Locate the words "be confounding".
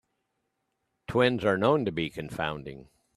1.91-2.89